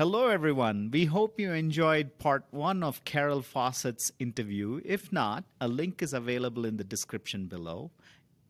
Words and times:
Hello, 0.00 0.28
everyone. 0.28 0.88
We 0.90 1.04
hope 1.04 1.38
you 1.38 1.52
enjoyed 1.52 2.18
part 2.18 2.46
one 2.52 2.82
of 2.82 3.04
Carol 3.04 3.42
Fawcett's 3.42 4.10
interview. 4.18 4.80
If 4.82 5.12
not, 5.12 5.44
a 5.60 5.68
link 5.68 6.00
is 6.00 6.14
available 6.14 6.64
in 6.64 6.78
the 6.78 6.84
description 6.84 7.48
below. 7.48 7.90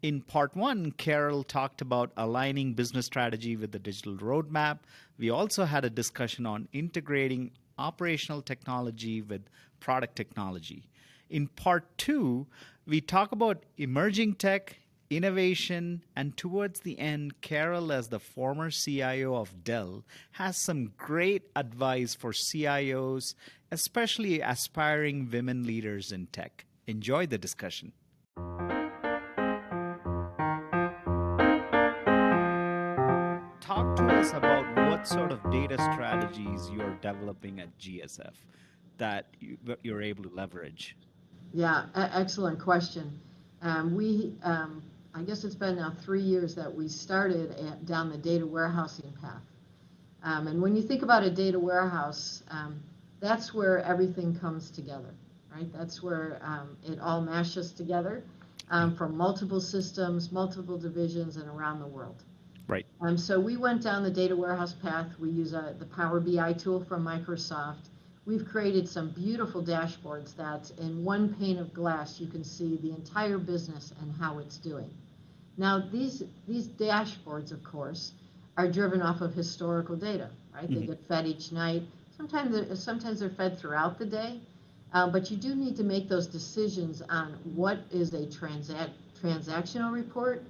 In 0.00 0.20
part 0.20 0.54
one, 0.54 0.92
Carol 0.92 1.42
talked 1.42 1.80
about 1.80 2.12
aligning 2.16 2.74
business 2.74 3.06
strategy 3.06 3.56
with 3.56 3.72
the 3.72 3.80
digital 3.80 4.14
roadmap. 4.18 4.78
We 5.18 5.30
also 5.30 5.64
had 5.64 5.84
a 5.84 5.90
discussion 5.90 6.46
on 6.46 6.68
integrating 6.72 7.50
operational 7.78 8.42
technology 8.42 9.20
with 9.20 9.42
product 9.80 10.14
technology. 10.14 10.84
In 11.30 11.48
part 11.48 11.98
two, 11.98 12.46
we 12.86 13.00
talk 13.00 13.32
about 13.32 13.64
emerging 13.76 14.34
tech, 14.34 14.78
innovation, 15.10 16.04
and 16.14 16.36
towards 16.36 16.80
the 16.80 16.98
end, 16.98 17.40
Carol, 17.40 17.92
as 17.92 18.08
the 18.08 18.20
former 18.20 18.70
CIO 18.70 19.34
of 19.34 19.64
Dell, 19.64 20.04
has 20.32 20.56
some 20.56 20.92
great 20.96 21.50
advice 21.56 22.14
for 22.14 22.30
CIOs, 22.30 23.34
especially 23.72 24.40
aspiring 24.40 25.28
women 25.30 25.64
leaders 25.64 26.12
in 26.12 26.26
tech. 26.28 26.64
Enjoy 26.86 27.26
the 27.26 27.38
discussion. 27.38 27.92
Talk 33.60 33.96
to 33.96 34.04
us 34.06 34.32
about 34.32 34.64
what 34.88 35.08
sort 35.08 35.32
of 35.32 35.42
data 35.50 35.76
strategies 35.92 36.70
you're 36.70 36.96
developing 37.02 37.60
at 37.60 37.76
GSF 37.78 38.34
that 38.98 39.26
you, 39.40 39.58
you're 39.82 40.02
able 40.02 40.22
to 40.22 40.30
leverage. 40.30 40.96
Yeah, 41.52 41.86
excellent 41.96 42.60
question. 42.60 43.20
Um, 43.62 43.94
we 43.94 44.34
um, 44.42 44.82
I 45.14 45.22
guess 45.22 45.44
it's 45.44 45.54
been 45.54 45.76
now 45.76 45.92
three 46.02 46.22
years 46.22 46.54
that 46.54 46.72
we 46.72 46.88
started 46.88 47.50
at, 47.52 47.84
down 47.86 48.10
the 48.10 48.18
data 48.18 48.46
warehousing 48.46 49.12
path. 49.20 49.42
Um, 50.22 50.46
and 50.46 50.60
when 50.60 50.76
you 50.76 50.82
think 50.82 51.02
about 51.02 51.22
a 51.22 51.30
data 51.30 51.58
warehouse, 51.58 52.42
um, 52.50 52.82
that's 53.20 53.52
where 53.52 53.80
everything 53.80 54.38
comes 54.38 54.70
together, 54.70 55.14
right? 55.54 55.70
That's 55.72 56.02
where 56.02 56.38
um, 56.42 56.76
it 56.84 57.00
all 57.00 57.20
mashes 57.20 57.72
together 57.72 58.22
um, 58.70 58.96
from 58.96 59.16
multiple 59.16 59.60
systems, 59.60 60.30
multiple 60.30 60.78
divisions, 60.78 61.36
and 61.36 61.48
around 61.48 61.80
the 61.80 61.86
world. 61.86 62.22
Right. 62.68 62.86
Um, 63.00 63.18
so 63.18 63.40
we 63.40 63.56
went 63.56 63.82
down 63.82 64.04
the 64.04 64.10
data 64.10 64.36
warehouse 64.36 64.74
path. 64.74 65.08
We 65.18 65.30
use 65.30 65.54
uh, 65.54 65.74
the 65.78 65.86
Power 65.86 66.20
BI 66.20 66.52
tool 66.52 66.84
from 66.84 67.04
Microsoft 67.04 67.88
we've 68.26 68.46
created 68.46 68.88
some 68.88 69.10
beautiful 69.10 69.60
dashboards 69.60 70.36
that 70.36 70.70
in 70.78 71.04
one 71.04 71.34
pane 71.34 71.58
of 71.58 71.72
glass 71.72 72.20
you 72.20 72.26
can 72.26 72.44
see 72.44 72.76
the 72.76 72.90
entire 72.90 73.38
business 73.38 73.92
and 74.00 74.14
how 74.14 74.38
it's 74.38 74.56
doing. 74.56 74.90
Now 75.60 75.78
these 75.78 76.22
these 76.48 76.68
dashboards, 76.68 77.52
of 77.52 77.62
course, 77.62 78.12
are 78.56 78.66
driven 78.66 79.02
off 79.02 79.20
of 79.20 79.34
historical 79.34 79.94
data, 79.94 80.30
right? 80.54 80.64
Mm-hmm. 80.64 80.80
They 80.80 80.86
get 80.86 81.04
fed 81.06 81.26
each 81.26 81.52
night. 81.52 81.82
Sometimes 82.16 82.52
they're, 82.52 82.74
sometimes 82.74 83.20
they're 83.20 83.28
fed 83.28 83.58
throughout 83.58 83.98
the 83.98 84.06
day, 84.06 84.40
um, 84.94 85.12
but 85.12 85.30
you 85.30 85.36
do 85.36 85.54
need 85.54 85.76
to 85.76 85.84
make 85.84 86.08
those 86.08 86.26
decisions 86.26 87.02
on 87.10 87.34
what 87.44 87.80
is 87.90 88.14
a 88.14 88.24
transact 88.30 88.92
transactional 89.22 89.92
report 89.92 90.42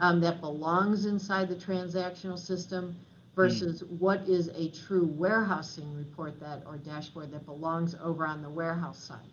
um, 0.00 0.20
that 0.20 0.42
belongs 0.42 1.06
inside 1.06 1.48
the 1.48 1.54
transactional 1.54 2.38
system 2.38 2.94
versus 3.34 3.82
mm. 3.82 3.98
what 3.98 4.20
is 4.28 4.48
a 4.48 4.68
true 4.68 5.06
warehousing 5.06 5.90
report 5.96 6.38
that 6.38 6.62
or 6.66 6.76
dashboard 6.76 7.32
that 7.32 7.46
belongs 7.46 7.94
over 8.02 8.26
on 8.26 8.42
the 8.42 8.50
warehouse 8.50 9.02
side. 9.02 9.32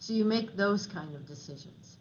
So 0.00 0.12
you 0.12 0.26
make 0.26 0.54
those 0.54 0.86
kind 0.86 1.14
of 1.14 1.26
decisions. 1.26 1.96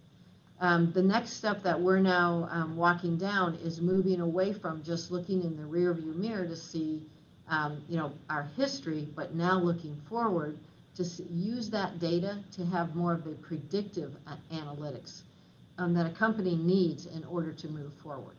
Um, 0.61 0.91
the 0.93 1.01
next 1.03 1.31
step 1.31 1.63
that 1.63 1.79
we're 1.79 1.99
now 1.99 2.47
um, 2.51 2.77
walking 2.77 3.17
down 3.17 3.55
is 3.55 3.81
moving 3.81 4.21
away 4.21 4.53
from 4.53 4.83
just 4.83 5.11
looking 5.11 5.43
in 5.43 5.57
the 5.57 5.63
rearview 5.63 6.15
mirror 6.15 6.45
to 6.45 6.55
see, 6.55 7.01
um, 7.49 7.81
you 7.89 7.97
know, 7.97 8.13
our 8.29 8.43
history, 8.55 9.07
but 9.15 9.35
now 9.35 9.59
looking 9.59 9.95
forward 10.07 10.57
to 10.95 11.03
use 11.29 11.69
that 11.69 11.99
data 11.99 12.37
to 12.53 12.65
have 12.65 12.95
more 12.95 13.13
of 13.13 13.27
a 13.27 13.31
predictive 13.31 14.15
uh, 14.27 14.35
analytics 14.53 15.21
um, 15.77 15.93
that 15.93 16.05
a 16.05 16.09
company 16.11 16.55
needs 16.55 17.05
in 17.07 17.23
order 17.25 17.51
to 17.51 17.67
move 17.67 17.93
forward. 17.95 18.35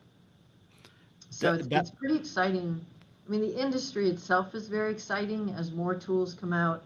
So 1.28 1.52
that, 1.52 1.60
it's, 1.60 1.68
that, 1.68 1.80
it's 1.82 1.91
pretty 1.91 2.16
exciting 2.16 2.80
I 3.26 3.30
mean, 3.30 3.41
the 3.41 3.60
industry 3.60 4.08
itself 4.08 4.54
is 4.54 4.68
very 4.68 4.92
exciting 4.92 5.50
as 5.50 5.72
more 5.72 5.94
tools 5.94 6.32
come 6.34 6.52
out, 6.52 6.84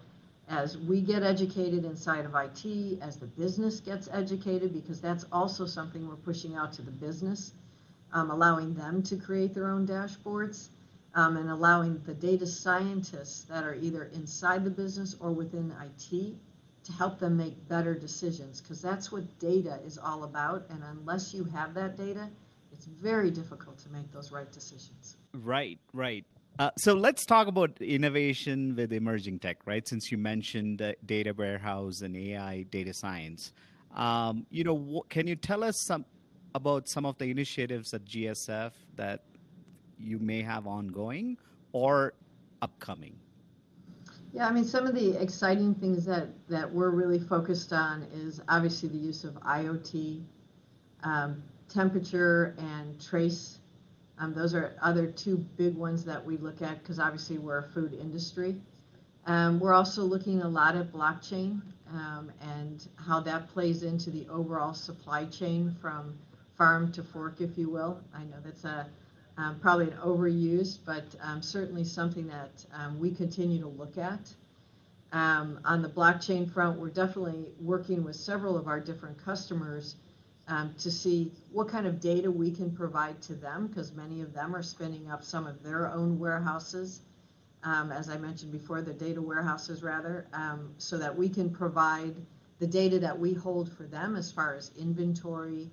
as 0.50 0.76
we 0.76 1.00
get 1.00 1.22
educated 1.22 1.84
inside 1.84 2.24
of 2.24 2.34
IT, 2.34 2.98
as 3.00 3.16
the 3.16 3.26
business 3.26 3.78
gets 3.78 4.08
educated, 4.12 4.74
because 4.74 5.00
that's 5.00 5.24
also 5.30 5.64
something 5.64 6.06
we're 6.08 6.16
pushing 6.16 6.56
out 6.56 6.72
to 6.72 6.82
the 6.82 6.90
business, 6.90 7.52
um, 8.12 8.30
allowing 8.30 8.74
them 8.74 9.02
to 9.04 9.16
create 9.16 9.54
their 9.54 9.70
own 9.70 9.86
dashboards, 9.86 10.68
um, 11.14 11.36
and 11.36 11.48
allowing 11.48 12.00
the 12.04 12.14
data 12.14 12.46
scientists 12.46 13.44
that 13.44 13.62
are 13.64 13.74
either 13.76 14.10
inside 14.12 14.64
the 14.64 14.70
business 14.70 15.16
or 15.20 15.30
within 15.30 15.72
IT 15.82 16.34
to 16.82 16.92
help 16.92 17.20
them 17.20 17.36
make 17.36 17.68
better 17.68 17.94
decisions, 17.94 18.60
because 18.60 18.82
that's 18.82 19.12
what 19.12 19.38
data 19.38 19.78
is 19.84 19.98
all 19.98 20.24
about. 20.24 20.66
And 20.70 20.82
unless 20.82 21.32
you 21.32 21.44
have 21.44 21.74
that 21.74 21.96
data, 21.96 22.28
it's 22.72 22.86
very 22.86 23.30
difficult 23.30 23.78
to 23.78 23.88
make 23.90 24.10
those 24.12 24.32
right 24.32 24.50
decisions. 24.50 25.16
Right, 25.32 25.78
right. 25.92 26.24
Uh, 26.60 26.70
so 26.76 26.92
let's 26.92 27.24
talk 27.24 27.46
about 27.46 27.70
innovation 27.80 28.76
with 28.76 28.92
emerging 28.92 29.38
tech, 29.38 29.56
right? 29.64 29.88
Since 29.88 30.12
you 30.12 30.18
mentioned 30.18 30.82
uh, 30.82 30.92
data 31.06 31.32
warehouse 31.32 32.02
and 32.02 32.14
AI 32.14 32.66
data 32.70 32.92
science, 32.92 33.54
um, 33.94 34.44
you 34.50 34.62
know, 34.62 34.76
wh- 34.76 35.08
can 35.08 35.26
you 35.26 35.36
tell 35.36 35.64
us 35.64 35.80
some 35.80 36.04
about 36.54 36.86
some 36.86 37.06
of 37.06 37.16
the 37.16 37.24
initiatives 37.30 37.94
at 37.94 38.04
GSF 38.04 38.72
that 38.96 39.22
you 39.98 40.18
may 40.18 40.42
have 40.42 40.66
ongoing 40.66 41.38
or 41.72 42.12
upcoming? 42.60 43.16
Yeah, 44.34 44.46
I 44.46 44.52
mean, 44.52 44.64
some 44.64 44.86
of 44.86 44.94
the 44.94 45.18
exciting 45.18 45.74
things 45.74 46.04
that 46.04 46.28
that 46.50 46.70
we're 46.70 46.90
really 46.90 47.20
focused 47.20 47.72
on 47.72 48.02
is 48.12 48.42
obviously 48.50 48.90
the 48.90 48.98
use 48.98 49.24
of 49.24 49.32
IoT, 49.44 50.22
um, 51.04 51.42
temperature 51.70 52.54
and 52.58 53.00
trace 53.00 53.59
um, 54.20 54.34
those 54.34 54.54
are 54.54 54.76
other 54.82 55.06
two 55.06 55.38
big 55.56 55.74
ones 55.74 56.04
that 56.04 56.24
we 56.24 56.36
look 56.36 56.60
at 56.60 56.82
because 56.82 56.98
obviously 56.98 57.38
we're 57.38 57.58
a 57.58 57.68
food 57.70 57.94
industry. 57.94 58.54
Um, 59.26 59.58
we're 59.58 59.72
also 59.72 60.02
looking 60.02 60.42
a 60.42 60.48
lot 60.48 60.76
at 60.76 60.92
blockchain 60.92 61.62
um, 61.90 62.30
and 62.42 62.86
how 62.96 63.20
that 63.20 63.48
plays 63.48 63.82
into 63.82 64.10
the 64.10 64.28
overall 64.28 64.74
supply 64.74 65.24
chain 65.24 65.74
from 65.80 66.18
farm 66.56 66.92
to 66.92 67.02
fork, 67.02 67.40
if 67.40 67.56
you 67.56 67.70
will. 67.70 67.98
I 68.14 68.24
know 68.24 68.36
that's 68.44 68.64
a 68.64 68.86
um, 69.38 69.58
probably 69.58 69.86
an 69.86 69.96
overused, 70.04 70.80
but 70.84 71.04
um, 71.22 71.40
certainly 71.40 71.84
something 71.84 72.26
that 72.26 72.66
um, 72.74 72.98
we 72.98 73.10
continue 73.10 73.60
to 73.60 73.68
look 73.68 73.96
at. 73.96 74.34
on 75.12 75.80
the 75.80 75.88
blockchain 75.88 76.52
front, 76.52 76.78
we're 76.78 76.90
definitely 76.90 77.52
working 77.58 78.04
with 78.04 78.16
several 78.16 78.58
of 78.58 78.66
our 78.66 78.80
different 78.80 79.16
customers 79.24 79.96
um, 80.50 80.74
to 80.78 80.90
see 80.90 81.30
what 81.52 81.68
kind 81.68 81.86
of 81.86 82.00
data 82.00 82.30
we 82.30 82.50
can 82.50 82.70
provide 82.70 83.22
to 83.22 83.34
them 83.34 83.68
because 83.68 83.92
many 83.92 84.20
of 84.20 84.34
them 84.34 84.54
are 84.54 84.62
spinning 84.62 85.08
up 85.10 85.24
some 85.24 85.46
of 85.46 85.62
their 85.62 85.90
own 85.90 86.18
warehouses, 86.18 87.02
um, 87.62 87.92
as 87.92 88.10
I 88.10 88.18
mentioned 88.18 88.50
before, 88.50 88.82
the 88.82 88.92
data 88.92 89.22
warehouses 89.22 89.82
rather, 89.82 90.26
um, 90.32 90.74
so 90.78 90.98
that 90.98 91.16
we 91.16 91.28
can 91.28 91.50
provide 91.50 92.14
the 92.58 92.66
data 92.66 92.98
that 92.98 93.18
we 93.18 93.32
hold 93.32 93.70
for 93.72 93.84
them 93.84 94.16
as 94.16 94.32
far 94.32 94.54
as 94.54 94.72
inventory, 94.78 95.70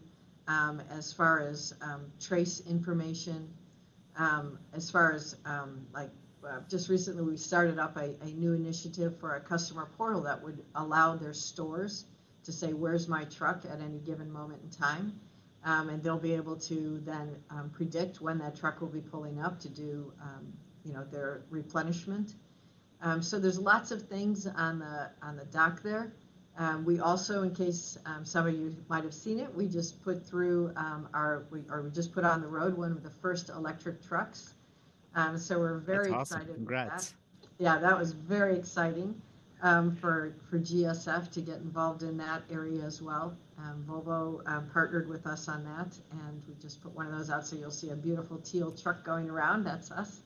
um, 0.47 0.81
as 0.91 1.11
far 1.11 1.39
as 1.39 1.73
um, 1.81 2.05
trace 2.21 2.61
information, 2.69 3.49
um, 4.15 4.59
as 4.73 4.91
far 4.91 5.11
as 5.11 5.35
like 5.94 6.09
uh, 6.47 6.59
just 6.69 6.88
recently 6.88 7.23
we 7.23 7.35
started 7.35 7.79
up 7.79 7.97
a, 7.97 8.15
a 8.21 8.27
new 8.27 8.53
initiative 8.53 9.17
for 9.19 9.35
a 9.35 9.39
customer 9.41 9.89
portal 9.97 10.21
that 10.21 10.41
would 10.41 10.63
allow 10.75 11.15
their 11.15 11.33
stores 11.33 12.05
to 12.47 12.53
say, 12.53 12.71
where's 12.71 13.09
my 13.09 13.25
truck 13.25 13.63
at 13.65 13.81
any 13.81 13.99
given 13.99 14.31
moment 14.31 14.61
in 14.63 14.69
time. 14.69 15.19
Um, 15.65 15.89
and 15.89 16.01
they'll 16.01 16.17
be 16.17 16.33
able 16.33 16.55
to 16.55 17.01
then 17.05 17.35
um, 17.49 17.69
predict 17.71 18.21
when 18.21 18.37
that 18.39 18.55
truck 18.55 18.79
will 18.79 18.87
be 18.87 19.01
pulling 19.01 19.41
up 19.41 19.59
to 19.59 19.69
do, 19.69 20.13
um, 20.21 20.53
you 20.85 20.93
know, 20.93 21.03
their 21.03 21.41
replenishment. 21.49 22.35
Um, 23.01 23.21
so 23.21 23.38
there's 23.38 23.59
lots 23.59 23.91
of 23.91 24.03
things 24.03 24.47
on 24.47 24.79
the 24.79 25.09
on 25.21 25.35
the 25.35 25.44
dock 25.45 25.83
there. 25.83 26.13
Um, 26.57 26.85
we 26.85 27.01
also, 27.01 27.44
in 27.44 27.53
case 27.53 27.97
um, 28.05 28.23
some 28.23 28.47
of 28.47 28.53
you 28.55 28.77
might 28.88 29.03
have 29.03 29.13
seen 29.13 29.39
it, 29.39 29.53
we 29.53 29.67
just 29.67 30.01
put 30.03 30.25
through 30.25 30.73
our, 31.13 31.45
we, 31.51 31.63
or 31.69 31.81
we 31.81 31.91
just 31.91 32.13
put 32.13 32.23
on 32.23 32.41
the 32.41 32.47
road 32.47 32.75
one 32.77 32.91
of 32.91 33.03
the 33.03 33.09
first 33.09 33.50
electric 33.50 34.01
trucks. 34.01 34.55
so 35.35 35.59
we're 35.59 35.79
very 35.79 36.11
awesome. 36.11 36.41
excited. 36.41 36.55
Congrats. 36.55 37.09
That. 37.09 37.15
Yeah, 37.59 37.77
that 37.79 38.00
was 38.00 38.13
very 38.13 38.57
exciting 38.57 39.21
um, 39.62 39.95
for, 39.95 40.36
for 40.50 40.59
GSF 40.59 41.31
to 41.31 41.42
get 41.42 41.57
involved 41.57 42.04
in 42.04 42.18
that 42.18 42.44
area 42.51 42.83
as 42.83 43.01
well. 43.01 43.36
Um, 43.57 43.83
Volvo 43.88 44.42
um, 44.48 44.69
partnered 44.71 45.09
with 45.09 45.25
us 45.25 45.48
on 45.48 45.63
that, 45.63 45.98
and 46.12 46.42
we 46.48 46.54
just 46.62 46.81
put 46.81 46.95
one 46.95 47.07
of 47.07 47.18
those 47.18 47.30
out 47.30 47.45
so 47.48 47.56
you'll 47.56 47.71
see 47.71 47.89
a 47.89 47.95
beautiful 47.95 48.38
teal 48.38 48.71
truck 48.71 49.04
going 49.04 49.30
around. 49.30 49.63
That's 49.63 49.89
us. 49.89 50.21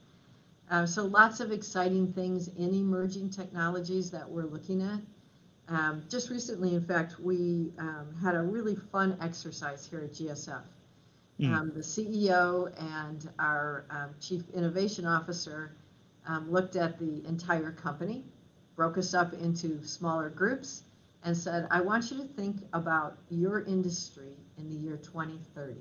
Um, 0.70 0.86
so 0.86 1.06
lots 1.06 1.40
of 1.40 1.52
exciting 1.52 2.12
things 2.14 2.50
in 2.50 2.74
emerging 2.74 3.30
technologies 3.30 4.12
that 4.12 4.30
we're 4.30 4.46
looking 4.46 4.82
at. 4.82 5.00
Um, 5.70 6.04
just 6.10 6.30
recently, 6.30 6.76
in 6.76 6.84
fact, 6.84 7.20
we 7.20 7.72
um, 7.78 8.14
had 8.22 8.36
a 8.36 8.42
really 8.42 8.76
fun 8.76 9.18
exercise 9.22 9.86
here 9.86 10.02
at 10.02 10.12
GSF. 10.14 10.64
Mm. 11.40 11.74
the 11.74 11.80
CEO 11.80 12.72
and 13.02 13.28
our 13.40 14.14
Chief 14.20 14.44
Innovation 14.54 15.08
Officer 15.08 15.72
um, 16.28 16.52
looked 16.52 16.76
at 16.76 17.00
the 17.00 17.26
entire 17.28 17.72
company, 17.72 18.24
broke 18.82 18.98
us 18.98 19.14
up 19.14 19.32
into 19.34 19.80
smaller 19.86 20.28
groups, 20.28 20.82
and 21.24 21.38
said, 21.38 21.68
I 21.70 21.82
want 21.82 22.10
you 22.10 22.18
to 22.18 22.24
think 22.24 22.64
about 22.74 23.16
your 23.30 23.62
industry 23.66 24.36
in 24.58 24.70
the 24.70 24.76
year 24.76 24.98
2030, 24.98 25.76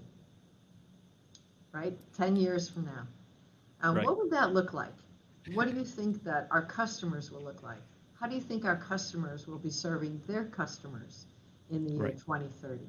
right? 1.73 1.97
10 2.15 2.37
years 2.37 2.69
from 2.69 2.85
now. 2.85 3.07
Um, 3.81 3.97
right. 3.97 4.05
What 4.05 4.19
would 4.19 4.31
that 4.33 4.53
look 4.53 4.75
like? 4.75 4.93
What 5.55 5.67
do 5.67 5.79
you 5.79 5.83
think 5.83 6.23
that 6.25 6.47
our 6.51 6.61
customers 6.61 7.31
will 7.31 7.41
look 7.41 7.63
like? 7.63 7.81
How 8.21 8.27
do 8.27 8.35
you 8.35 8.43
think 8.43 8.67
our 8.67 8.77
customers 8.77 9.47
will 9.47 9.59
be 9.59 9.71
serving 9.71 10.21
their 10.27 10.45
customers 10.45 11.25
in 11.71 11.85
the 11.85 11.93
year 11.93 12.03
right. 12.03 12.19
2030? 12.19 12.85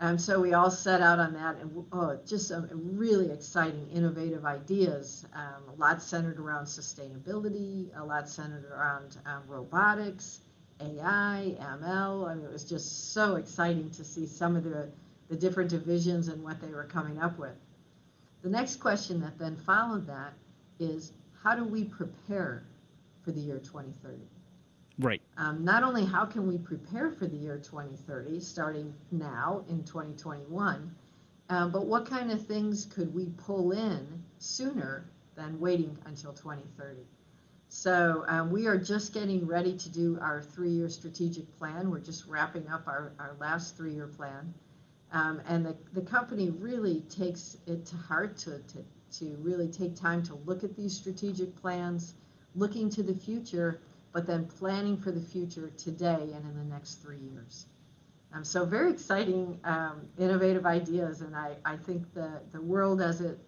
Um, 0.00 0.16
so 0.16 0.40
we 0.40 0.54
all 0.54 0.70
set 0.70 1.00
out 1.00 1.18
on 1.18 1.32
that, 1.32 1.56
and 1.56 1.84
oh, 1.92 2.18
just 2.24 2.48
some 2.48 2.68
really 2.96 3.32
exciting, 3.32 3.88
innovative 3.92 4.44
ideas. 4.44 5.26
Um, 5.34 5.74
a 5.74 5.80
lot 5.80 6.00
centered 6.00 6.38
around 6.38 6.66
sustainability, 6.66 7.88
a 7.96 8.04
lot 8.04 8.28
centered 8.28 8.66
around 8.66 9.16
um, 9.26 9.42
robotics, 9.48 10.40
AI, 10.80 11.56
ML. 11.60 12.30
I 12.30 12.34
mean, 12.34 12.44
it 12.44 12.52
was 12.52 12.64
just 12.64 13.12
so 13.12 13.34
exciting 13.36 13.90
to 13.90 14.04
see 14.04 14.26
some 14.26 14.54
of 14.54 14.62
the, 14.62 14.88
the 15.28 15.36
different 15.36 15.70
divisions 15.70 16.28
and 16.28 16.44
what 16.44 16.60
they 16.60 16.68
were 16.68 16.84
coming 16.84 17.20
up 17.20 17.36
with. 17.36 17.56
The 18.42 18.50
next 18.50 18.76
question 18.76 19.20
that 19.22 19.36
then 19.36 19.56
followed 19.56 20.06
that 20.06 20.32
is 20.78 21.12
how 21.42 21.56
do 21.56 21.64
we 21.64 21.82
prepare 21.84 22.62
for 23.24 23.32
the 23.32 23.40
year 23.40 23.58
2030? 23.58 24.18
Right. 24.98 25.22
Um, 25.36 25.64
not 25.64 25.84
only 25.84 26.04
how 26.04 26.24
can 26.24 26.46
we 26.46 26.58
prepare 26.58 27.10
for 27.10 27.26
the 27.26 27.36
year 27.36 27.56
2030, 27.58 28.40
starting 28.40 28.92
now 29.12 29.64
in 29.68 29.84
2021, 29.84 30.94
um, 31.50 31.70
but 31.70 31.86
what 31.86 32.04
kind 32.04 32.32
of 32.32 32.44
things 32.44 32.86
could 32.86 33.14
we 33.14 33.26
pull 33.36 33.72
in 33.72 34.22
sooner 34.38 35.08
than 35.36 35.58
waiting 35.60 35.96
until 36.04 36.32
2030? 36.32 37.00
So 37.68 38.24
um, 38.28 38.50
we 38.50 38.66
are 38.66 38.78
just 38.78 39.12
getting 39.12 39.46
ready 39.46 39.76
to 39.76 39.88
do 39.90 40.18
our 40.20 40.42
three-year 40.42 40.88
strategic 40.88 41.56
plan. 41.58 41.90
We're 41.90 42.00
just 42.00 42.26
wrapping 42.26 42.66
up 42.68 42.88
our, 42.88 43.12
our 43.18 43.36
last 43.38 43.76
three-year 43.76 44.08
plan. 44.08 44.52
Um, 45.12 45.40
and 45.46 45.64
the, 45.64 45.76
the 45.92 46.02
company 46.02 46.50
really 46.50 47.02
takes 47.02 47.56
it 47.66 47.86
to 47.86 47.96
heart 47.96 48.36
to, 48.38 48.58
to, 48.58 48.84
to 49.18 49.36
really 49.40 49.68
take 49.68 49.94
time 49.94 50.22
to 50.24 50.34
look 50.34 50.64
at 50.64 50.76
these 50.76 50.94
strategic 50.94 51.54
plans, 51.56 52.14
looking 52.54 52.90
to 52.90 53.02
the 53.02 53.14
future, 53.14 53.80
but 54.12 54.26
then 54.26 54.46
planning 54.46 54.96
for 54.96 55.10
the 55.10 55.20
future 55.20 55.70
today 55.76 56.32
and 56.34 56.44
in 56.44 56.54
the 56.56 56.64
next 56.64 57.02
three 57.02 57.18
years. 57.18 57.66
Um, 58.32 58.44
so 58.44 58.64
very 58.64 58.90
exciting, 58.90 59.58
um, 59.64 60.02
innovative 60.18 60.66
ideas, 60.66 61.22
and 61.22 61.34
I, 61.34 61.54
I 61.64 61.76
think 61.76 62.12
the, 62.12 62.40
the 62.52 62.60
world 62.60 63.00
as 63.00 63.22
it 63.22 63.38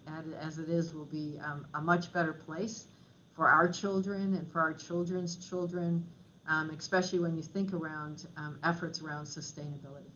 as 0.41 0.57
it 0.57 0.69
is 0.69 0.93
will 0.93 1.05
be 1.05 1.39
um, 1.43 1.67
a 1.75 1.81
much 1.81 2.11
better 2.11 2.33
place 2.33 2.85
for 3.33 3.47
our 3.47 3.67
children 3.67 4.33
and 4.33 4.51
for 4.51 4.59
our 4.59 4.73
children's 4.73 5.35
children, 5.35 6.03
um, 6.47 6.71
especially 6.71 7.19
when 7.19 7.35
you 7.35 7.43
think 7.43 7.73
around 7.73 8.27
um, 8.37 8.57
efforts 8.63 9.01
around 9.01 9.25
sustainability. 9.25 10.09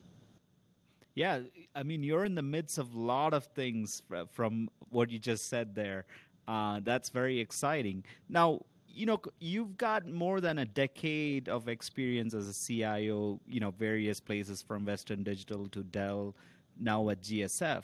Yeah, 1.13 1.41
I 1.75 1.83
mean, 1.83 2.03
you're 2.03 2.25
in 2.25 2.35
the 2.35 2.41
midst 2.41 2.77
of 2.77 2.93
a 2.93 2.99
lot 2.99 3.33
of 3.33 3.45
things 3.45 4.01
from 4.31 4.69
what 4.89 5.11
you 5.11 5.19
just 5.19 5.47
said 5.47 5.75
there. 5.75 6.05
Uh, 6.47 6.81
that's 6.83 7.09
very 7.09 7.39
exciting. 7.39 8.03
Now, 8.27 8.61
you 8.95 9.05
know, 9.05 9.21
you've 9.39 9.77
got 9.77 10.07
more 10.07 10.39
than 10.39 10.59
a 10.59 10.65
decade 10.65 11.49
of 11.49 11.67
experience 11.67 12.33
as 12.33 12.47
a 12.47 12.53
CIO, 12.53 13.39
you 13.45 13.59
know, 13.59 13.71
various 13.71 14.21
places 14.21 14.61
from 14.61 14.85
Western 14.85 15.21
Digital 15.21 15.67
to 15.69 15.83
Dell, 15.83 16.33
now 16.79 17.09
at 17.09 17.21
GSF. 17.21 17.83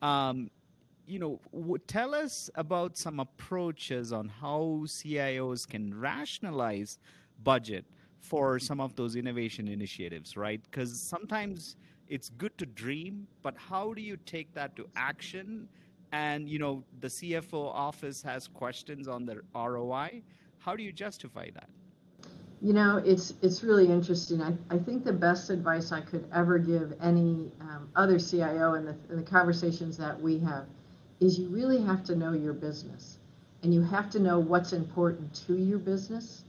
Um, 0.00 0.50
you 1.06 1.18
know, 1.18 1.40
w- 1.52 1.78
tell 1.86 2.14
us 2.14 2.48
about 2.54 2.96
some 2.96 3.20
approaches 3.20 4.12
on 4.12 4.28
how 4.28 4.84
CIOs 4.86 5.68
can 5.68 5.98
rationalize 5.98 6.98
budget 7.44 7.84
for 8.18 8.58
some 8.58 8.80
of 8.80 8.96
those 8.96 9.14
innovation 9.14 9.68
initiatives, 9.68 10.36
right? 10.36 10.60
Because 10.70 10.98
sometimes 10.98 11.76
it's 12.08 12.30
good 12.30 12.56
to 12.58 12.66
dream, 12.66 13.26
but 13.42 13.54
how 13.56 13.92
do 13.92 14.00
you 14.00 14.16
take 14.24 14.52
that 14.54 14.74
to 14.76 14.88
action? 14.96 15.68
And 16.12 16.48
you 16.48 16.58
know, 16.58 16.82
the 17.00 17.08
CFO 17.08 17.66
office 17.74 18.22
has 18.22 18.48
questions 18.48 19.06
on 19.06 19.26
the 19.26 19.42
ROI. 19.54 20.22
How 20.66 20.74
do 20.74 20.82
you 20.82 20.90
justify 20.90 21.50
that? 21.54 21.68
You 22.60 22.72
know, 22.72 22.96
it's 22.96 23.34
it's 23.40 23.62
really 23.62 23.86
interesting. 23.86 24.42
I, 24.42 24.52
I 24.68 24.78
think 24.78 25.04
the 25.04 25.12
best 25.12 25.48
advice 25.48 25.92
I 25.92 26.00
could 26.00 26.28
ever 26.34 26.58
give 26.58 26.92
any 27.00 27.52
um, 27.60 27.88
other 27.94 28.18
CIO 28.18 28.74
in 28.74 28.84
the, 28.84 28.96
in 29.08 29.16
the 29.18 29.22
conversations 29.22 29.96
that 29.98 30.20
we 30.20 30.40
have 30.40 30.64
is 31.20 31.38
you 31.38 31.50
really 31.50 31.80
have 31.82 32.02
to 32.06 32.16
know 32.16 32.32
your 32.32 32.52
business 32.52 33.18
and 33.62 33.72
you 33.72 33.80
have 33.80 34.10
to 34.10 34.18
know 34.18 34.40
what's 34.40 34.72
important 34.72 35.32
to 35.46 35.54
your 35.56 35.78
business. 35.78 36.42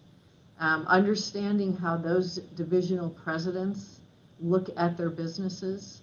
Um, 0.60 0.88
understanding 0.88 1.78
how 1.78 1.96
those 1.98 2.38
divisional 2.56 3.12
presidents 3.12 4.00
look 4.40 4.70
at 4.78 4.98
their 4.98 5.12
businesses, 5.12 6.02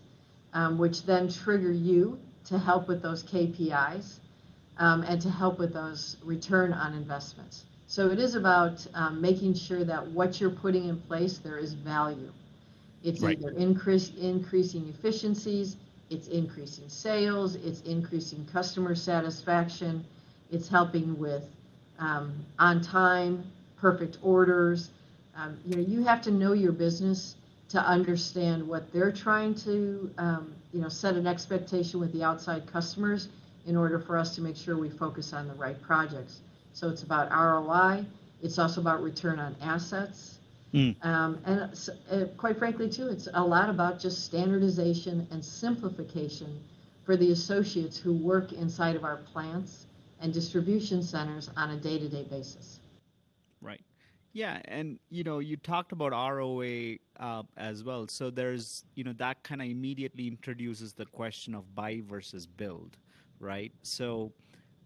um, 0.52 0.78
which 0.78 1.04
then 1.04 1.28
trigger 1.28 1.72
you 1.72 2.20
to 2.44 2.60
help 2.60 2.86
with 2.86 3.02
those 3.02 3.24
KPIs 3.24 4.20
um, 4.78 5.02
and 5.02 5.20
to 5.20 5.30
help 5.30 5.58
with 5.58 5.72
those 5.72 6.16
return 6.22 6.72
on 6.72 6.94
investments. 6.94 7.64
So 7.94 8.10
it 8.10 8.18
is 8.18 8.34
about 8.34 8.84
um, 8.94 9.20
making 9.20 9.54
sure 9.54 9.84
that 9.84 10.04
what 10.04 10.40
you're 10.40 10.50
putting 10.50 10.88
in 10.88 11.00
place, 11.02 11.38
there 11.38 11.58
is 11.58 11.74
value. 11.74 12.32
It's 13.04 13.20
right. 13.20 13.38
either 13.38 13.50
increase, 13.50 14.10
increasing 14.20 14.88
efficiencies, 14.88 15.76
it's 16.10 16.26
increasing 16.26 16.88
sales, 16.88 17.54
it's 17.54 17.82
increasing 17.82 18.48
customer 18.52 18.96
satisfaction, 18.96 20.04
it's 20.50 20.68
helping 20.68 21.16
with 21.20 21.44
um, 22.00 22.34
on 22.58 22.82
time, 22.82 23.44
perfect 23.76 24.18
orders. 24.22 24.90
Um, 25.36 25.56
you 25.64 25.76
know, 25.76 25.82
you 25.82 26.02
have 26.02 26.20
to 26.22 26.32
know 26.32 26.52
your 26.52 26.72
business 26.72 27.36
to 27.68 27.78
understand 27.78 28.66
what 28.66 28.92
they're 28.92 29.12
trying 29.12 29.54
to, 29.66 30.10
um, 30.18 30.52
you 30.72 30.80
know, 30.80 30.88
set 30.88 31.14
an 31.14 31.28
expectation 31.28 32.00
with 32.00 32.12
the 32.12 32.24
outside 32.24 32.66
customers 32.66 33.28
in 33.68 33.76
order 33.76 34.00
for 34.00 34.18
us 34.18 34.34
to 34.34 34.40
make 34.40 34.56
sure 34.56 34.76
we 34.76 34.90
focus 34.90 35.32
on 35.32 35.46
the 35.46 35.54
right 35.54 35.80
projects. 35.80 36.40
So 36.74 36.90
it's 36.90 37.02
about 37.02 37.30
ROI. 37.30 38.04
It's 38.42 38.58
also 38.58 38.80
about 38.80 39.02
return 39.02 39.38
on 39.38 39.56
assets. 39.62 40.38
Mm. 40.74 40.96
Um, 41.04 41.38
and 41.46 41.90
uh, 42.10 42.26
quite 42.36 42.58
frankly, 42.58 42.90
too, 42.90 43.08
it's 43.08 43.28
a 43.32 43.42
lot 43.42 43.70
about 43.70 44.00
just 44.00 44.24
standardization 44.24 45.26
and 45.30 45.42
simplification 45.42 46.60
for 47.04 47.16
the 47.16 47.30
associates 47.30 47.96
who 47.96 48.12
work 48.12 48.52
inside 48.52 48.96
of 48.96 49.04
our 49.04 49.18
plants 49.18 49.86
and 50.20 50.32
distribution 50.34 51.02
centers 51.02 51.48
on 51.56 51.70
a 51.70 51.76
day 51.76 51.98
to 51.98 52.08
day 52.08 52.24
basis. 52.24 52.80
Right. 53.62 53.82
Yeah, 54.32 54.60
and 54.64 54.98
you 55.10 55.22
know, 55.22 55.38
you 55.38 55.56
talked 55.56 55.92
about 55.92 56.10
ROA 56.10 56.96
uh, 57.20 57.42
as 57.56 57.84
well. 57.84 58.08
So 58.08 58.30
there's, 58.30 58.84
you 58.96 59.04
know, 59.04 59.12
that 59.18 59.44
kind 59.44 59.62
of 59.62 59.68
immediately 59.68 60.26
introduces 60.26 60.92
the 60.92 61.06
question 61.06 61.54
of 61.54 61.72
buy 61.76 62.02
versus 62.04 62.46
build, 62.46 62.96
right? 63.38 63.70
So, 63.82 64.32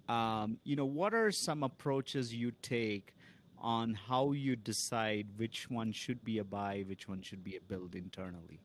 um, 0.09 0.59
you 0.65 0.77
know, 0.77 0.87
what 0.87 1.15
are 1.15 1.31
some 1.31 1.63
approaches 1.63 2.35
you 2.35 2.53
take 2.63 3.15
on 3.61 3.95
how 3.95 4.33
you 4.33 4.57
decide 4.57 5.27
which 5.37 5.69
one 5.71 5.93
should 5.93 6.25
be 6.25 6.39
a 6.39 6.45
buy, 6.45 6.85
which 6.87 7.09
one 7.09 7.21
should 7.23 7.43
be 7.43 7.57
a 7.57 7.61
build 7.61 7.95
internally? 7.95 8.61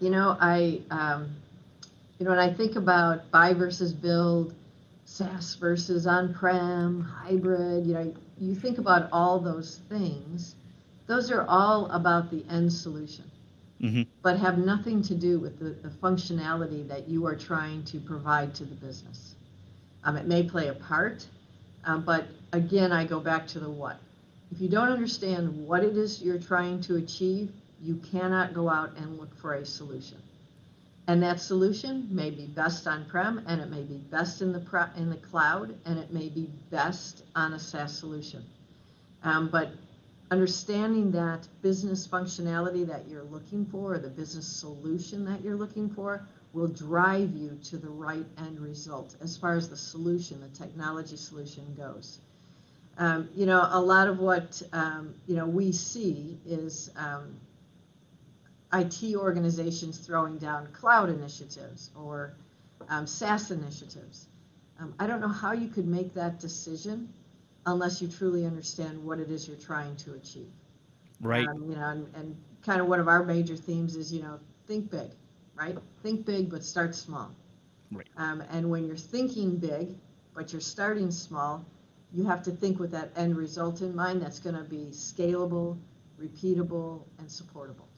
You 0.00 0.10
know, 0.10 0.36
I, 0.40 0.80
um, 0.90 1.34
you 2.18 2.24
know, 2.24 2.30
when 2.30 2.38
I 2.38 2.52
think 2.52 2.76
about 2.76 3.30
buy 3.30 3.54
versus 3.54 3.92
build, 3.92 4.54
SaaS 5.04 5.56
versus 5.56 6.06
on-prem, 6.06 7.02
hybrid, 7.02 7.86
you 7.86 7.94
know, 7.94 8.14
you 8.38 8.54
think 8.54 8.78
about 8.78 9.08
all 9.12 9.38
those 9.38 9.80
things, 9.88 10.54
those 11.06 11.30
are 11.30 11.44
all 11.48 11.86
about 11.90 12.30
the 12.30 12.44
end 12.48 12.72
solution, 12.72 13.24
mm-hmm. 13.80 14.02
but 14.22 14.38
have 14.38 14.58
nothing 14.58 15.02
to 15.02 15.14
do 15.14 15.38
with 15.38 15.58
the, 15.58 15.70
the, 15.86 15.94
functionality 15.96 16.86
that 16.88 17.08
you 17.08 17.26
are 17.26 17.34
trying 17.34 17.84
to 17.84 17.98
provide 17.98 18.54
to 18.54 18.64
the 18.64 18.74
business. 18.76 19.34
Um, 20.04 20.16
it 20.16 20.26
may 20.26 20.42
play 20.42 20.68
a 20.68 20.74
part, 20.74 21.26
um, 21.84 22.02
but 22.04 22.26
again, 22.52 22.92
I 22.92 23.04
go 23.04 23.20
back 23.20 23.46
to 23.48 23.60
the 23.60 23.70
what. 23.70 23.96
If 24.50 24.60
you 24.60 24.68
don't 24.68 24.88
understand 24.88 25.66
what 25.66 25.82
it 25.82 25.96
is 25.96 26.20
you're 26.20 26.38
trying 26.38 26.80
to 26.82 26.96
achieve, 26.96 27.52
you 27.80 27.96
cannot 28.10 28.54
go 28.54 28.68
out 28.68 28.96
and 28.96 29.18
look 29.18 29.36
for 29.38 29.54
a 29.54 29.64
solution. 29.64 30.18
And 31.08 31.22
that 31.22 31.40
solution 31.40 32.08
may 32.10 32.30
be 32.30 32.46
best 32.46 32.86
on-prem, 32.86 33.42
and 33.46 33.60
it 33.60 33.70
may 33.70 33.82
be 33.82 33.96
best 33.96 34.40
in 34.40 34.52
the 34.52 34.60
pro- 34.60 34.90
in 34.96 35.10
the 35.10 35.16
cloud, 35.16 35.74
and 35.84 35.98
it 35.98 36.12
may 36.12 36.28
be 36.28 36.48
best 36.70 37.24
on 37.34 37.54
a 37.54 37.58
SaaS 37.58 37.96
solution. 37.96 38.44
Um, 39.24 39.48
but 39.48 39.70
understanding 40.30 41.10
that 41.12 41.46
business 41.60 42.06
functionality 42.06 42.86
that 42.86 43.08
you're 43.08 43.24
looking 43.24 43.66
for, 43.66 43.94
or 43.94 43.98
the 43.98 44.08
business 44.08 44.46
solution 44.46 45.24
that 45.24 45.42
you're 45.42 45.56
looking 45.56 45.90
for, 45.90 46.26
will 46.52 46.68
drive 46.68 47.34
you 47.34 47.58
to 47.64 47.78
the 47.78 47.88
right 47.88 48.26
end 48.38 48.60
result 48.60 49.16
as 49.22 49.36
far 49.36 49.54
as 49.54 49.68
the 49.68 49.76
solution, 49.76 50.40
the 50.40 50.48
technology 50.48 51.16
solution 51.16 51.74
goes. 51.76 52.18
Um, 52.98 53.28
you 53.34 53.46
know, 53.46 53.66
a 53.70 53.80
lot 53.80 54.08
of 54.08 54.18
what 54.18 54.62
um, 54.72 55.14
you 55.26 55.36
know 55.36 55.46
we 55.46 55.72
see 55.72 56.38
is 56.44 56.90
um, 56.96 57.36
IT 58.72 59.14
organizations 59.14 59.98
throwing 59.98 60.38
down 60.38 60.66
cloud 60.72 61.08
initiatives 61.08 61.90
or 61.96 62.34
um, 62.88 63.06
SaaS 63.06 63.50
initiatives. 63.50 64.26
Um, 64.78 64.94
I 64.98 65.06
don't 65.06 65.20
know 65.20 65.28
how 65.28 65.52
you 65.52 65.68
could 65.68 65.86
make 65.86 66.12
that 66.14 66.40
decision 66.40 67.08
unless 67.66 68.02
you 68.02 68.08
truly 68.08 68.44
understand 68.44 69.02
what 69.02 69.20
it 69.20 69.30
is 69.30 69.46
you're 69.46 69.56
trying 69.56 69.96
to 69.96 70.14
achieve. 70.14 70.50
Right. 71.20 71.46
Um, 71.46 71.64
you 71.68 71.76
know, 71.76 71.88
and, 71.88 72.14
and 72.14 72.36
kind 72.64 72.80
of 72.80 72.88
one 72.88 72.98
of 72.98 73.08
our 73.08 73.24
major 73.24 73.56
themes 73.56 73.94
is, 73.96 74.12
you 74.12 74.22
know, 74.22 74.40
think 74.66 74.90
big, 74.90 75.10
right? 75.62 75.78
Think 76.02 76.26
big, 76.26 76.50
but 76.50 76.64
start 76.64 76.94
small. 76.94 77.30
Right. 77.90 78.06
Um, 78.16 78.42
and 78.50 78.68
when 78.68 78.84
you're 78.86 78.96
thinking 78.96 79.58
big, 79.58 79.94
but 80.34 80.52
you're 80.52 80.60
starting 80.60 81.10
small, 81.10 81.64
you 82.12 82.24
have 82.24 82.42
to 82.44 82.50
think 82.50 82.78
with 82.78 82.90
that 82.92 83.10
end 83.16 83.36
result 83.36 83.80
in 83.80 83.94
mind 83.94 84.22
that's 84.22 84.38
going 84.38 84.56
to 84.56 84.64
be 84.64 84.88
scalable, 84.90 85.78
repeatable, 86.20 87.04
and 87.18 87.30
supportable. 87.30 87.88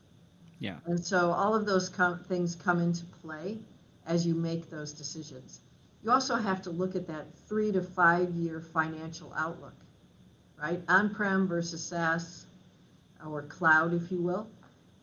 Yeah. 0.58 0.76
And 0.86 1.02
so 1.02 1.30
all 1.30 1.54
of 1.54 1.64
those 1.66 1.88
com- 1.88 2.22
things 2.24 2.54
come 2.54 2.80
into 2.80 3.04
play 3.22 3.58
as 4.06 4.26
you 4.26 4.34
make 4.34 4.70
those 4.70 4.92
decisions. 4.92 5.60
You 6.02 6.10
also 6.10 6.36
have 6.36 6.60
to 6.62 6.70
look 6.70 6.94
at 6.94 7.06
that 7.06 7.26
three 7.48 7.72
to 7.72 7.80
five 7.80 8.30
year 8.34 8.60
financial 8.60 9.32
outlook, 9.36 9.74
right? 10.60 10.80
On 10.88 11.14
prem 11.14 11.48
versus 11.48 11.82
SaaS 11.82 12.46
or 13.26 13.42
cloud, 13.42 13.94
if 13.94 14.12
you 14.12 14.20
will. 14.20 14.46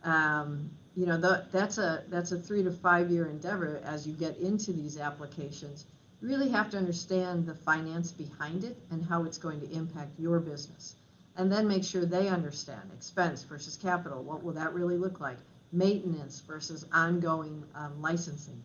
Um, 0.04 0.70
you 0.96 1.06
know, 1.06 1.18
the, 1.18 1.46
that's 1.52 1.78
a 1.78 2.04
that's 2.10 2.32
a 2.32 2.40
three 2.40 2.64
to 2.64 2.72
five 2.72 3.10
year 3.10 3.28
endeavor 3.28 3.82
as 3.86 4.06
you 4.06 4.14
get 4.14 4.38
into 4.38 4.74
these 4.74 4.98
applications. 4.98 5.86
You 6.22 6.28
really 6.28 6.50
have 6.50 6.70
to 6.72 6.78
understand 6.78 7.46
the 7.46 7.56
finance 7.56 8.12
behind 8.12 8.64
it 8.64 8.78
and 8.92 9.04
how 9.04 9.24
it's 9.24 9.38
going 9.38 9.62
to 9.62 9.72
impact 9.72 10.20
your 10.20 10.40
business. 10.40 10.96
And 11.38 11.52
then 11.52 11.68
make 11.68 11.84
sure 11.84 12.06
they 12.06 12.28
understand 12.28 12.92
expense 12.94 13.44
versus 13.44 13.78
capital. 13.78 14.22
What 14.22 14.44
will 14.44 14.54
that 14.54 14.74
really 14.74 14.98
look 14.98 15.20
like? 15.20 15.38
Maintenance 15.72 16.42
versus 16.42 16.86
ongoing 16.92 17.64
um, 17.74 18.02
licensing. 18.02 18.62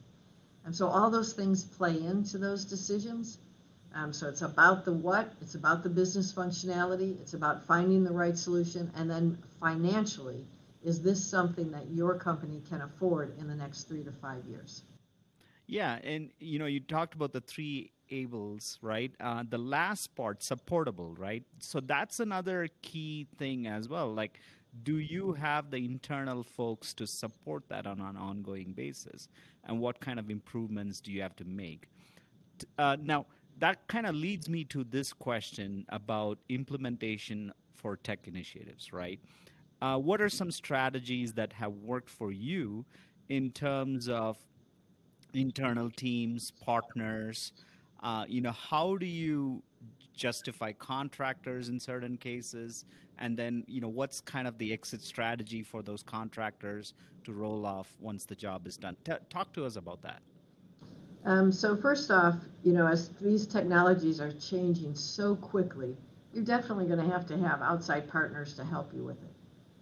And 0.65 0.75
so 0.75 0.89
all 0.89 1.11
those 1.11 1.33
things 1.33 1.65
play 1.65 1.97
into 2.03 2.39
those 2.39 2.65
decisions. 2.65 3.39
Um, 3.95 4.13
so 4.13 4.29
it's 4.29 4.43
about 4.43 4.85
the 4.85 4.93
what, 4.93 5.33
it's 5.41 5.55
about 5.55 5.85
the 5.85 5.89
business 5.89 6.33
functionality, 6.33 7.19
it's 7.21 7.35
about 7.35 7.65
finding 7.65 8.03
the 8.03 8.13
right 8.13 8.37
solution, 8.37 8.91
and 8.97 9.09
then 9.09 9.39
financially, 9.61 10.45
is 10.87 11.03
this 11.03 11.23
something 11.23 11.73
that 11.73 11.91
your 11.91 12.17
company 12.17 12.63
can 12.69 12.81
afford 12.83 13.37
in 13.41 13.49
the 13.49 13.55
next 13.57 13.89
three 13.89 14.05
to 14.05 14.13
five 14.13 14.45
years? 14.47 14.85
Yeah, 15.67 15.99
and 16.05 16.31
you 16.39 16.61
know, 16.61 16.67
you 16.67 16.79
talked 16.79 17.15
about 17.15 17.33
the 17.33 17.41
three 17.41 17.91
ables, 18.13 18.79
right? 18.83 19.11
Uh, 19.19 19.43
the 19.49 19.59
last 19.59 20.15
part, 20.15 20.45
supportable, 20.45 21.17
right? 21.19 21.43
So 21.59 21.81
that's 21.81 22.21
another 22.21 22.69
key 22.83 23.27
thing 23.37 23.67
as 23.67 23.89
well. 23.89 24.15
Like, 24.15 24.39
do 24.85 24.99
you 24.99 25.33
have 25.33 25.73
the 25.73 25.79
internal 25.79 26.45
folks 26.45 26.95
to 26.95 27.07
support 27.07 27.69
that 27.69 27.89
on 27.89 28.01
an 28.01 28.17
ongoing 28.17 28.73
basis? 28.73 29.29
And 29.65 29.81
what 29.81 29.99
kind 29.99 30.21
of 30.21 30.31
improvements 30.31 31.01
do 31.01 31.11
you 31.11 31.21
have 31.21 31.35
to 31.37 31.45
make? 31.45 31.89
Uh, 32.79 32.97
now, 33.03 33.27
that 33.59 33.89
kind 33.89 34.07
of 34.07 34.15
leads 34.15 34.49
me 34.49 34.63
to 34.65 34.85
this 34.85 35.13
question 35.13 35.85
about 35.89 36.39
implementation 36.49 37.53
for 37.75 37.97
tech 37.97 38.29
initiatives, 38.29 38.93
right? 38.93 39.19
Uh, 39.83 39.99
what 39.99 40.21
are 40.21 40.29
some 40.29 40.51
strategies 40.51 41.33
that 41.35 41.53
have 41.53 41.73
worked 41.73 42.09
for 42.09 42.33
you 42.33 42.85
in 43.29 43.51
terms 43.51 44.09
of 44.09 44.39
internal 45.35 45.91
teams, 45.91 46.51
partners? 46.51 47.53
Uh, 48.03 48.25
you 48.29 48.41
know, 48.41 48.53
how 48.53 48.97
do 48.97 49.07
you 49.07 49.63
justify 50.15 50.73
contractors 50.73 51.69
in 51.69 51.79
certain 51.79 52.17
cases? 52.17 52.85
And 53.19 53.37
then, 53.37 53.65
you 53.67 53.81
know, 53.81 53.89
what's 53.89 54.21
kind 54.21 54.47
of 54.47 54.59
the 54.59 54.73
exit 54.73 55.03
strategy 55.03 55.63
for 55.63 55.83
those 55.83 56.03
contractors 56.03 56.95
to 57.25 57.33
roll 57.33 57.65
off 57.67 57.89
once 58.01 58.25
the 58.25 58.35
job 58.35 58.67
is 58.67 58.77
done? 58.77 58.97
T- 59.05 59.13
talk 59.31 59.53
to 59.55 59.65
us 59.65 59.77
about 59.77 60.03
that. 60.03 60.21
Um, 61.25 61.51
so 61.51 61.77
first 61.77 62.11
off, 62.11 62.37
you 62.63 62.73
know, 62.73 62.87
as 62.87 63.09
these 63.21 63.47
technologies 63.47 64.21
are 64.21 64.33
changing 64.33 64.95
so 64.95 65.35
quickly, 65.35 65.97
you're 66.33 66.45
definitely 66.45 66.87
going 66.87 67.05
to 67.05 67.11
have 67.13 67.27
to 67.27 67.39
have 67.39 67.63
outside 67.63 68.09
partners 68.09 68.55
to 68.55 68.65
help 68.65 68.95
you 68.95 69.03
with 69.03 69.21
it, 69.23 69.35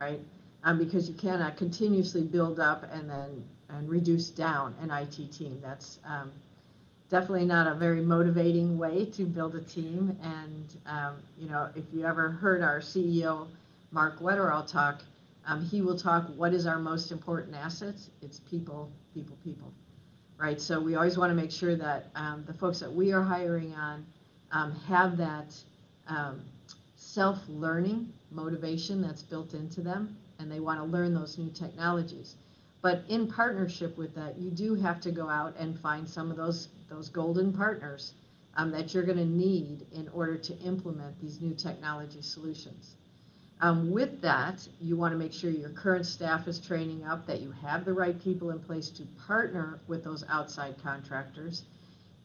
right? 0.04 0.20
Um, 0.64 0.78
because 0.78 1.08
you 1.08 1.14
cannot 1.14 1.56
continuously 1.56 2.22
build 2.22 2.60
up 2.60 2.84
and 2.92 3.08
then 3.08 3.44
and 3.70 3.88
reduce 3.88 4.28
down 4.28 4.74
an 4.80 4.90
IT 4.90 5.32
team. 5.32 5.58
That's 5.62 5.98
um, 6.04 6.30
definitely 7.10 7.46
not 7.46 7.66
a 7.66 7.74
very 7.74 8.00
motivating 8.00 8.78
way 8.78 9.06
to 9.06 9.24
build 9.24 9.54
a 9.54 9.62
team. 9.62 10.16
And 10.22 10.76
um, 10.86 11.14
you 11.38 11.48
know, 11.48 11.70
if 11.74 11.84
you 11.92 12.04
ever 12.04 12.30
heard 12.30 12.62
our 12.62 12.80
CEO 12.80 13.48
Mark 13.90 14.20
Wetterau 14.20 14.70
talk, 14.70 15.02
um, 15.46 15.64
he 15.64 15.80
will 15.80 15.98
talk. 15.98 16.28
What 16.36 16.52
is 16.52 16.66
our 16.66 16.78
most 16.78 17.10
important 17.10 17.54
assets? 17.56 18.10
It's 18.22 18.40
people, 18.40 18.90
people, 19.14 19.36
people 19.44 19.72
right? 20.36 20.60
So 20.60 20.80
we 20.80 20.96
always 20.96 21.16
want 21.16 21.30
to 21.30 21.34
make 21.34 21.52
sure 21.52 21.76
that 21.76 22.06
um, 22.16 22.42
the 22.46 22.52
folks 22.54 22.80
that 22.80 22.92
we 22.92 23.12
are 23.12 23.22
hiring 23.22 23.72
on 23.74 24.04
um, 24.50 24.74
have 24.88 25.16
that 25.16 25.54
um, 27.16 27.36
self-learning 27.36 28.12
motivation 28.30 29.00
that's 29.00 29.22
built 29.22 29.54
into 29.54 29.80
them, 29.80 30.16
and 30.38 30.50
they 30.50 30.60
want 30.60 30.80
to 30.80 30.84
learn 30.84 31.14
those 31.14 31.38
new 31.38 31.50
technologies. 31.50 32.36
But 32.82 33.04
in 33.08 33.28
partnership 33.28 33.96
with 33.96 34.14
that, 34.14 34.38
you 34.38 34.50
do 34.50 34.74
have 34.74 35.00
to 35.02 35.10
go 35.10 35.28
out 35.28 35.54
and 35.58 35.78
find 35.80 36.08
some 36.08 36.30
of 36.30 36.36
those 36.36 36.68
those 36.90 37.08
golden 37.08 37.52
partners 37.52 38.12
um, 38.56 38.70
that 38.72 38.92
you're 38.92 39.04
going 39.04 39.18
to 39.18 39.24
need 39.24 39.86
in 39.92 40.08
order 40.08 40.36
to 40.36 40.58
implement 40.58 41.20
these 41.20 41.40
new 41.40 41.54
technology 41.54 42.22
solutions. 42.22 42.94
Um, 43.60 43.90
with 43.90 44.20
that, 44.20 44.68
you 44.80 44.96
want 44.96 45.12
to 45.12 45.18
make 45.18 45.32
sure 45.32 45.50
your 45.50 45.70
current 45.70 46.06
staff 46.06 46.46
is 46.46 46.60
training 46.60 47.04
up, 47.04 47.26
that 47.26 47.40
you 47.40 47.52
have 47.52 47.84
the 47.84 47.92
right 47.92 48.20
people 48.22 48.50
in 48.50 48.58
place 48.60 48.90
to 48.90 49.04
partner 49.26 49.80
with 49.86 50.04
those 50.04 50.24
outside 50.28 50.74
contractors. 50.82 51.62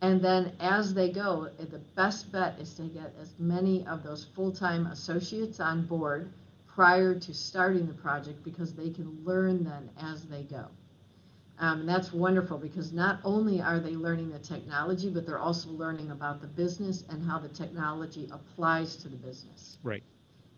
And 0.02 0.22
then 0.22 0.54
as 0.60 0.94
they 0.94 1.12
go, 1.12 1.50
the 1.58 1.80
best 1.96 2.32
bet 2.32 2.58
is 2.60 2.74
to 2.76 2.84
get 2.84 3.14
as 3.20 3.34
many 3.38 3.86
of 3.86 4.02
those 4.04 4.26
full 4.36 4.52
time 4.52 4.86
associates 4.88 5.60
on 5.60 5.86
board 5.86 6.32
prior 6.68 7.14
to 7.20 7.34
starting 7.34 7.86
the 7.88 7.94
project 7.94 8.44
because 8.44 8.74
they 8.74 8.90
can 8.90 9.24
learn 9.26 9.64
then 9.64 9.90
as 10.02 10.24
they 10.26 10.44
go. 10.44 10.68
Um, 11.60 11.82
and 11.82 11.90
that's 11.90 12.14
wonderful 12.14 12.58
because 12.58 12.94
not 12.94 13.20
only 13.26 13.62
are 13.62 13.82
they 13.82 13.96
learning 13.96 14.30
the 14.30 14.40
technology, 14.40 15.10
but 15.10 15.26
they're 15.26 15.40
also 15.40 15.70
learning 15.72 16.12
about 16.12 16.40
the 16.40 16.48
business 16.48 17.04
and 17.10 17.22
how 17.22 17.38
the 17.38 17.50
technology 17.50 18.30
applies 18.32 18.96
to 18.98 19.10
the 19.10 19.18
business. 19.18 19.78
Right. 19.84 20.04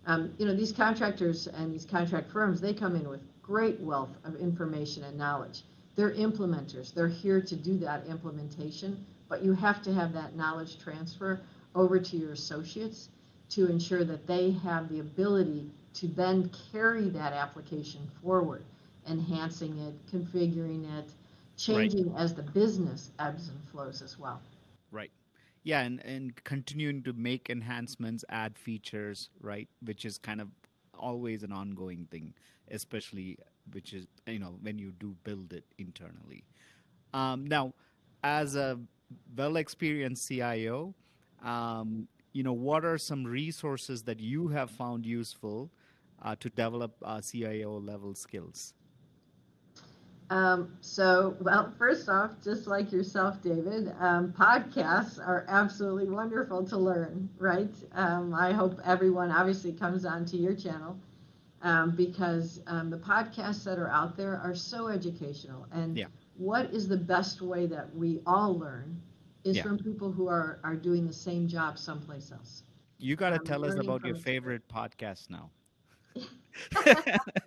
Um, 0.06 0.34
you 0.38 0.46
know, 0.46 0.56
these 0.56 0.72
contractors 0.72 1.48
and 1.48 1.74
these 1.74 1.86
contract 1.86 2.30
firms, 2.32 2.62
they 2.62 2.74
come 2.74 2.96
in 2.96 3.10
with 3.10 3.22
great 3.42 3.80
wealth 3.80 4.16
of 4.24 4.36
information 4.36 5.04
and 5.04 5.18
knowledge. 5.18 5.64
They're 5.96 6.14
implementers. 6.14 6.94
They're 6.94 7.08
here 7.08 7.42
to 7.42 7.56
do 7.56 7.78
that 7.80 8.06
implementation, 8.06 9.04
but 9.32 9.46
you 9.46 9.54
have 9.54 9.82
to 9.82 9.94
have 9.94 10.12
that 10.12 10.36
knowledge 10.36 10.78
transfer 10.78 11.40
over 11.74 11.98
to 11.98 12.18
your 12.18 12.34
associates 12.34 13.08
to 13.50 13.68
ensure 13.68 14.04
that 14.04 14.28
they 14.28 14.52
have 14.52 14.90
the 14.90 15.00
ability 15.00 15.72
to 15.94 16.08
then 16.10 16.52
carry 16.72 17.08
that 17.08 17.32
application 17.32 18.02
forward, 18.22 18.66
enhancing 19.10 19.78
it, 19.80 19.94
configuring 20.14 20.84
it, 21.00 21.10
changing 21.56 22.12
right. 22.12 22.22
as 22.22 22.36
the 22.36 22.44
business 22.44 23.12
ebbs 23.20 23.48
and 23.48 23.58
flows 23.72 24.02
as 24.02 24.20
well. 24.20 24.42
Right 24.92 25.12
yeah 25.64 25.82
and, 25.82 26.04
and 26.04 26.44
continuing 26.44 27.04
to 27.04 27.14
make 27.14 27.48
enhancements 27.52 28.26
add 28.30 28.58
features 28.58 29.30
right 29.42 29.70
which 29.86 30.06
is 30.06 30.18
kind 30.18 30.42
of 30.42 30.48
always 30.98 31.44
an 31.44 31.52
ongoing 31.52 32.08
thing 32.10 32.34
especially 32.72 33.38
which 33.72 33.94
is 33.94 34.08
you 34.26 34.40
know 34.40 34.56
when 34.64 34.80
you 34.80 34.92
do 34.94 35.16
build 35.24 35.54
it 35.54 35.64
internally 35.78 36.44
um, 37.14 37.46
now 37.46 37.72
as 38.24 38.56
a 38.56 38.80
well 39.36 39.56
experienced 39.58 40.26
cio 40.26 40.94
um, 41.44 42.08
you 42.34 42.44
know 42.44 42.54
what 42.54 42.86
are 42.86 42.98
some 42.98 43.24
resources 43.24 44.04
that 44.04 44.20
you 44.20 44.48
have 44.48 44.70
found 44.70 45.06
useful 45.06 45.70
uh, 46.22 46.36
to 46.40 46.50
develop 46.50 46.96
uh, 47.04 47.22
cio 47.22 47.80
level 47.80 48.14
skills 48.16 48.74
um, 50.32 50.78
so, 50.80 51.36
well, 51.42 51.74
first 51.78 52.08
off, 52.08 52.32
just 52.42 52.66
like 52.66 52.90
yourself, 52.94 53.42
David, 53.42 53.94
um, 54.00 54.32
podcasts 54.32 55.20
are 55.20 55.46
absolutely 55.50 56.10
wonderful 56.10 56.64
to 56.68 56.78
learn, 56.78 57.28
right? 57.38 57.74
Um, 57.92 58.34
I 58.34 58.54
hope 58.54 58.80
everyone 58.86 59.30
obviously 59.30 59.74
comes 59.74 60.06
onto 60.06 60.38
your 60.38 60.56
channel 60.56 60.98
um, 61.64 61.98
because 61.98 62.62
um, 62.68 62.90
the 62.90 62.98
podcasts 62.98 63.66
that 63.66 63.78
are 63.78 63.90
out 63.90 64.16
there 64.16 64.40
are 64.42 64.56
so 64.56 64.88
educational. 64.88 65.68
And 65.74 65.98
yeah. 65.98 66.06
what 66.38 66.74
is 66.74 66.88
the 66.88 66.96
best 66.96 67.42
way 67.42 67.66
that 67.66 67.94
we 67.94 68.22
all 68.26 68.58
learn 68.58 69.02
is 69.44 69.60
Yeah. 69.60 69.62
from 69.62 69.78
people 69.78 70.12
who 70.12 70.28
are, 70.28 70.60
are 70.64 70.76
doing 70.76 71.08
the 71.08 71.14
same 71.14 71.48
job 71.48 71.78
someplace 71.78 72.32
else. 72.32 72.64
you 72.98 73.16
got 73.16 73.30
to 73.32 73.40
Um, 73.40 73.40
tell 73.40 73.66
us 73.66 73.76
about 73.78 74.04
your 74.04 74.16
favorite 74.16 74.68
podcast 74.68 75.30
now 75.30 75.52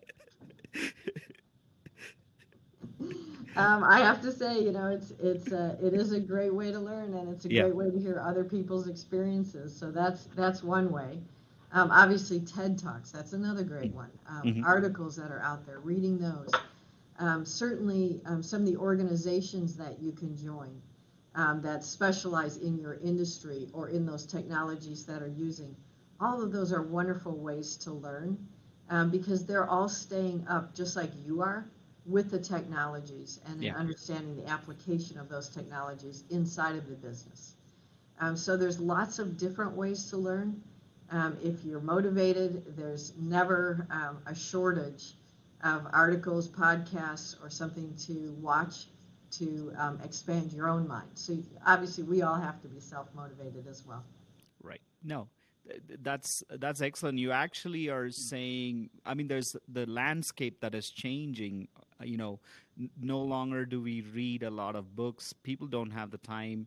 Um, 3.57 3.85
I 3.85 3.99
have 4.01 4.21
to 4.23 4.33
say, 4.33 4.61
you 4.63 4.73
know, 4.73 4.89
it's 4.89 5.13
it's 5.21 5.53
uh, 5.53 5.77
it 5.83 5.93
is 5.95 6.13
a 6.13 6.21
great 6.21 6.55
way 6.55 6.71
to 6.73 6.79
learn, 6.79 7.15
and 7.15 7.29
it's 7.29 7.45
a 7.45 7.49
Yeah. 7.49 7.51
great 7.51 7.75
way 7.75 7.91
to 7.91 7.99
hear 7.99 8.21
other 8.21 8.45
people's 8.45 8.89
experiences. 8.89 9.75
So 9.75 9.91
that's 9.91 10.27
that's 10.35 10.63
one 10.63 10.91
way. 10.93 11.21
Um, 11.73 11.91
obviously, 11.91 12.41
TED 12.41 12.79
Talks 12.79 13.11
that's 13.11 13.33
another 13.33 13.63
great 13.65 13.93
one. 13.93 14.11
Um, 14.29 14.55
Mhm. 14.55 14.63
Articles 14.63 15.17
that 15.17 15.31
are 15.31 15.41
out 15.41 15.67
there, 15.67 15.81
reading 15.81 16.19
those. 16.19 16.51
Um, 17.19 17.45
certainly, 17.45 18.21
um, 18.27 18.43
some 18.43 18.63
of 18.63 18.67
the 18.67 18.77
organizations 18.77 19.77
that 19.77 20.01
you 20.01 20.13
can 20.13 20.37
join. 20.37 20.81
Um, 21.35 21.61
that 21.62 21.85
specialize 21.85 22.57
in 22.59 22.79
your 22.79 22.95
industry 22.95 23.69
or 23.73 23.88
in 23.88 24.07
those 24.07 24.26
technologies 24.26 25.05
that 25.07 25.23
are 25.23 25.29
using. 25.37 25.75
All 26.21 26.43
of 26.43 26.53
those 26.53 26.73
are 26.73 26.83
wonderful 26.83 27.37
ways 27.37 27.76
to 27.79 27.93
learn 27.93 28.38
um, 28.91 29.11
because 29.11 29.45
they're 29.47 29.69
all 29.69 29.88
staying 29.88 30.47
up 30.49 30.75
just 30.75 30.97
like 30.97 31.11
you 31.25 31.41
are 31.43 31.67
with 32.07 32.31
the 32.31 32.38
technologies 32.38 33.41
and 33.47 33.61
Yeah. 33.61 33.75
understanding 33.75 34.37
the 34.37 34.49
application 34.49 35.19
of 35.19 35.29
those 35.29 35.49
technologies 35.49 36.25
inside 36.31 36.76
of 36.76 36.88
the 36.88 36.95
business. 36.95 37.55
Um, 38.21 38.37
so 38.37 38.57
there's 38.57 38.81
lots 38.81 39.19
of 39.19 39.37
different 39.38 39.73
ways 39.76 40.09
to 40.11 40.17
learn. 40.17 40.62
Um, 41.11 41.37
if 41.43 41.64
you're 41.64 41.81
motivated, 41.81 42.76
there's 42.76 43.12
never 43.19 43.87
um, 43.91 44.19
a 44.26 44.35
shortage 44.35 45.14
of 45.62 45.87
articles, 45.93 46.49
podcasts, 46.49 47.43
or 47.43 47.50
something 47.50 47.95
to 48.07 48.37
watch 48.41 48.87
to 49.38 49.73
um, 49.79 50.00
expand 50.05 50.53
your 50.53 50.69
own 50.69 50.87
mind. 50.88 51.09
So 51.14 51.37
obviously, 51.67 52.05
we 52.05 52.23
all 52.23 52.37
have 52.37 52.61
to 52.62 52.69
be 52.69 52.81
self-motivated 52.81 53.67
as 53.69 53.85
well. 53.87 54.05
Right. 54.62 54.81
No, 55.03 55.29
th- 55.69 55.81
th- 55.88 56.00
that's 56.03 56.43
that's 56.59 56.81
excellent. 56.81 57.19
You 57.19 57.33
actually 57.33 57.88
are 57.88 58.11
saying, 58.11 58.91
I 59.05 59.14
mean, 59.14 59.29
there's 59.29 59.57
the 59.69 59.87
landscape 59.87 60.61
that 60.61 60.75
is 60.75 60.91
changing. 60.91 61.69
uh, 62.00 62.05
You 62.05 62.17
know, 62.17 62.41
no 63.00 63.21
longer 63.21 63.64
do 63.67 63.81
we 63.81 64.03
read 64.03 64.43
a 64.43 64.50
lot 64.50 64.75
of 64.76 64.97
books. 64.97 65.33
People 65.43 65.67
don't 65.67 65.91
have 65.91 66.11
the 66.11 66.19
time. 66.19 66.67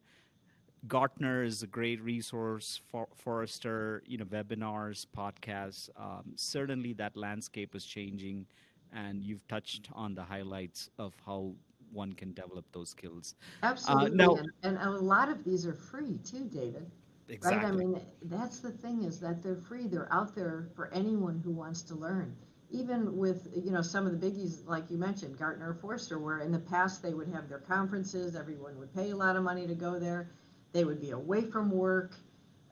Gartner 0.88 1.44
is 1.44 1.64
a 1.64 1.68
great 1.68 2.00
resource 2.02 2.80
for 2.90 3.08
Forrester, 3.16 4.04
you 4.06 4.18
know, 4.18 4.26
webinars, 4.26 5.06
podcasts. 5.18 5.90
Um, 5.98 6.34
certainly, 6.36 6.94
that 6.94 7.18
landscape 7.18 7.76
is 7.76 7.84
changing, 7.84 8.46
and 8.94 9.24
you've 9.24 9.46
touched 9.48 9.90
on 9.94 10.14
the 10.14 10.24
highlights 10.24 10.90
of 10.98 11.14
how 11.26 11.56
one 11.92 12.14
can 12.14 12.34
develop 12.34 12.66
those 12.72 12.90
skills. 12.90 13.36
Absolutely, 13.64 14.18
now- 14.18 14.36
and, 14.36 14.52
and 14.64 14.78
a 14.78 14.92
lot 14.92 15.30
of 15.30 15.44
these 15.44 15.66
are 15.66 15.74
free 15.74 16.20
too, 16.24 16.46
David. 16.46 16.90
Exactly. 17.30 17.60
Right? 17.60 17.74
I 17.74 17.76
mean, 17.76 18.02
that's 18.24 18.60
the 18.60 18.72
thing 18.72 19.04
is 19.04 19.20
that 19.20 19.44
they're 19.44 19.58
free. 19.58 19.88
They're 19.88 20.12
out 20.14 20.34
there 20.34 20.70
for 20.76 20.90
anyone 20.94 21.42
who 21.44 21.52
wants 21.52 21.82
to 21.84 21.96
learn. 21.96 22.36
Even 22.70 23.16
with 23.18 23.48
you 23.56 23.72
know 23.72 23.82
some 23.82 24.06
of 24.06 24.18
the 24.20 24.30
biggies 24.30 24.66
like 24.66 24.90
you 24.90 24.98
mentioned, 24.98 25.38
Gartner 25.38 25.70
or 25.70 25.74
Forrester, 25.74 26.20
where 26.20 26.40
in 26.40 26.52
the 26.52 26.60
past 26.60 27.02
they 27.02 27.14
would 27.14 27.28
have 27.30 27.48
their 27.50 27.60
conferences, 27.60 28.36
everyone 28.36 28.78
would 28.78 28.94
pay 28.94 29.12
a 29.12 29.16
lot 29.16 29.36
of 29.36 29.44
money 29.44 29.68
to 29.68 29.76
go 29.76 30.00
there. 30.00 30.32
They 30.74 30.84
would 30.84 31.00
be 31.02 31.12
away 31.12 31.44
from 31.44 31.72
work, 31.72 32.16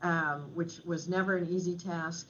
um, 0.02 0.50
which 0.54 0.80
was 0.84 1.08
never 1.08 1.36
an 1.36 1.46
easy 1.48 1.76
task. 1.76 2.28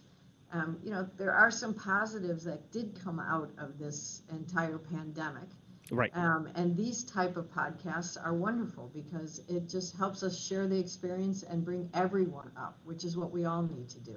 Um, 0.53 0.79
you 0.85 0.91
know, 0.91 1.09
there 1.17 1.33
are 1.33 1.51
some 1.51 1.75
positives 1.75 2.45
that 2.45 2.71
did 2.71 2.99
come 3.03 3.19
out 3.19 3.51
of 3.59 3.79
this 3.79 4.23
entire 4.31 4.79
pandemic. 4.79 5.49
Right. 5.91 6.11
Um, 6.17 6.49
and 6.55 6.77
these 6.77 7.05
type 7.05 7.37
of 7.37 7.47
podcasts 7.47 8.17
are 8.23 8.35
wonderful 8.35 8.91
because 8.95 9.43
it 9.49 9.69
just 9.69 9.97
helps 9.97 10.23
us 10.23 10.39
share 10.39 10.67
the 10.67 10.79
experience 10.79 11.43
and 11.43 11.65
bring 11.65 11.91
everyone 11.95 12.51
up, 12.57 12.79
which 12.85 13.05
is 13.05 13.17
what 13.17 13.31
we 13.31 13.45
all 13.45 13.63
need 13.63 13.89
to 13.91 14.01
do. 14.01 14.17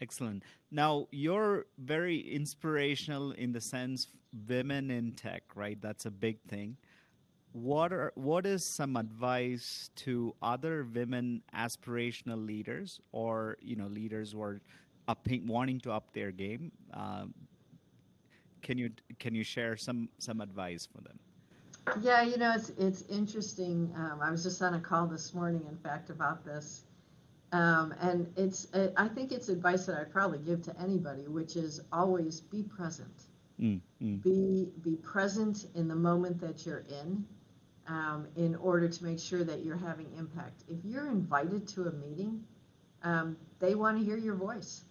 Excellent. 0.00 0.42
Now, 0.70 1.08
you're 1.10 1.66
very 1.78 2.18
inspirational 2.20 3.32
in 3.32 3.52
the 3.52 3.60
sense 3.60 4.08
women 4.48 4.90
in 4.90 5.12
tech, 5.12 5.42
right? 5.54 5.80
That's 5.80 6.06
a 6.06 6.10
big 6.10 6.40
thing. 6.48 6.76
What 7.52 7.92
are 7.92 8.12
what 8.14 8.46
is 8.46 8.64
some 8.64 8.96
advice 8.96 9.90
to 9.96 10.34
other 10.40 10.86
women 10.94 11.42
aspirational 11.54 12.46
leaders 12.46 13.00
or 13.10 13.56
you 13.60 13.74
know 13.74 13.88
leaders 13.88 14.32
who 14.32 14.42
are 14.42 14.60
upping, 15.08 15.46
wanting 15.48 15.80
to 15.80 15.92
up 15.92 16.12
their 16.12 16.30
game? 16.30 16.70
Um, 16.94 17.34
can 18.62 18.78
you 18.78 18.90
can 19.18 19.34
you 19.34 19.44
share 19.44 19.76
some 19.76 20.08
some 20.18 20.40
advice 20.40 20.86
for 20.86 21.00
them? 21.02 21.18
Yeah, 22.00 22.22
you 22.22 22.36
know, 22.36 22.52
it's 22.54 22.70
it's 22.70 23.02
interesting. 23.02 23.92
Um, 23.96 24.20
I 24.22 24.30
was 24.30 24.42
just 24.42 24.62
on 24.62 24.74
a 24.74 24.80
call 24.80 25.06
this 25.06 25.34
morning, 25.34 25.64
in 25.68 25.76
fact, 25.78 26.10
about 26.10 26.44
this, 26.44 26.84
um, 27.52 27.94
and 28.00 28.32
it's 28.36 28.72
uh, 28.74 28.90
I 28.96 29.08
think 29.08 29.32
it's 29.32 29.48
advice 29.48 29.86
that 29.86 29.96
I'd 29.96 30.12
probably 30.12 30.38
give 30.38 30.62
to 30.62 30.80
anybody, 30.80 31.26
which 31.26 31.56
is 31.56 31.80
always 31.92 32.40
be 32.40 32.62
present. 32.62 33.24
Mm, 33.60 33.80
mm, 34.02 34.22
Be 34.22 34.68
be 34.82 34.96
present 34.96 35.66
in 35.74 35.88
the 35.88 35.96
moment 35.96 36.40
that 36.40 36.64
you're 36.64 36.84
in, 36.88 37.24
um, 37.88 38.26
in 38.36 38.54
order 38.56 38.88
to 38.88 39.04
make 39.04 39.18
sure 39.18 39.44
that 39.44 39.64
you're 39.64 39.76
having 39.76 40.06
impact. 40.16 40.64
If 40.68 40.84
you're 40.84 41.08
invited 41.08 41.66
to 41.68 41.88
a 41.88 41.92
meeting, 41.92 42.44
um, 43.02 43.36
they 43.58 43.74
want 43.74 43.98
to 43.98 44.04
hear 44.04 44.16
your 44.16 44.36
voice. 44.36 44.84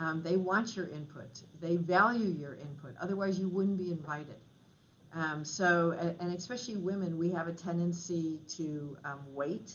Um, 0.00 0.22
they 0.22 0.36
want 0.36 0.76
your 0.76 0.88
input. 0.88 1.42
They 1.60 1.76
value 1.76 2.28
your 2.28 2.54
input. 2.54 2.94
Otherwise, 3.00 3.38
you 3.38 3.48
wouldn't 3.48 3.76
be 3.76 3.92
invited. 3.92 4.40
Um, 5.12 5.44
so, 5.44 5.92
and 6.20 6.32
especially 6.34 6.76
women, 6.76 7.18
we 7.18 7.30
have 7.32 7.48
a 7.48 7.52
tendency 7.52 8.40
to 8.56 8.96
um, 9.04 9.20
wait 9.28 9.74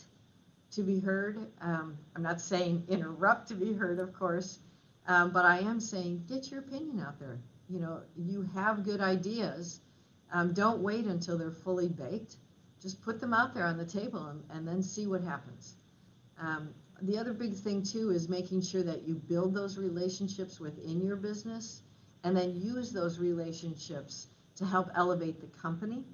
to 0.72 0.82
be 0.82 0.98
heard. 0.98 1.46
Um, 1.60 1.96
I'm 2.16 2.22
not 2.22 2.40
saying 2.40 2.84
interrupt 2.88 3.48
to 3.48 3.54
be 3.54 3.72
heard, 3.72 4.00
of 4.00 4.12
course, 4.12 4.58
um, 5.06 5.32
but 5.32 5.44
I 5.44 5.60
am 5.60 5.78
saying 5.78 6.24
get 6.28 6.50
your 6.50 6.60
opinion 6.60 7.00
out 7.00 7.20
there. 7.20 7.38
You 7.68 7.78
know, 7.80 8.00
you 8.16 8.42
have 8.54 8.84
good 8.84 9.00
ideas. 9.00 9.80
Um, 10.32 10.52
don't 10.52 10.80
wait 10.80 11.04
until 11.04 11.38
they're 11.38 11.52
fully 11.52 11.88
baked. 11.88 12.36
Just 12.82 13.00
put 13.02 13.20
them 13.20 13.32
out 13.32 13.54
there 13.54 13.64
on 13.64 13.78
the 13.78 13.86
table 13.86 14.26
and, 14.26 14.42
and 14.50 14.66
then 14.66 14.82
see 14.82 15.06
what 15.06 15.22
happens. 15.22 15.76
Um, 16.40 16.70
the 17.02 17.18
other 17.18 17.32
big 17.32 17.54
thing 17.54 17.82
too 17.82 18.10
is 18.10 18.28
making 18.28 18.62
sure 18.62 18.82
that 18.82 19.02
you 19.02 19.14
build 19.14 19.54
those 19.54 19.78
relationships 19.78 20.60
within 20.60 21.00
your 21.04 21.16
business 21.16 21.82
and 22.24 22.36
then 22.36 22.60
use 22.60 22.92
those 22.92 23.18
relationships 23.18 24.28
to 24.56 24.64
help 24.64 24.90
elevate 24.94 25.40
the 25.40 25.46
company. 25.48 26.04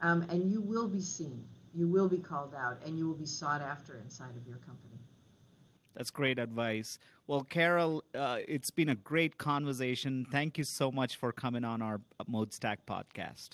Um, 0.00 0.22
and 0.22 0.50
you 0.50 0.60
will 0.60 0.88
be 0.88 1.00
seen, 1.00 1.44
you 1.74 1.86
will 1.86 2.08
be 2.08 2.18
called 2.18 2.54
out, 2.54 2.82
and 2.84 2.98
you 2.98 3.06
will 3.06 3.14
be 3.14 3.26
sought 3.26 3.62
after 3.62 3.98
inside 3.98 4.36
of 4.36 4.46
your 4.48 4.56
company. 4.58 4.98
That's 5.94 6.10
great 6.10 6.38
advice. 6.38 6.98
Well, 7.26 7.44
Carol, 7.44 8.02
uh, 8.14 8.38
it's 8.48 8.70
been 8.70 8.88
a 8.88 8.94
great 8.94 9.38
conversation. 9.38 10.26
Thank 10.30 10.58
you 10.58 10.64
so 10.64 10.90
much 10.90 11.16
for 11.16 11.32
coming 11.32 11.64
on 11.64 11.82
our 11.82 12.00
Mode 12.26 12.52
Stack 12.52 12.86
podcast. 12.86 13.50